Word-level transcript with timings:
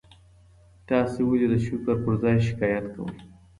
تاسي 0.89 1.21
ولي 1.29 1.47
د 1.51 1.55
شکر 1.67 1.95
پر 2.03 2.13
ځای 2.23 2.37
شکایت 2.47 2.85
کوئ؟ 2.93 3.15